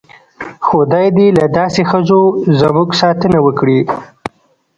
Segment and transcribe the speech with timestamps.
[0.67, 2.21] خدای دې له داسې ښځو
[2.59, 3.79] زموږ ساتنه وکړي.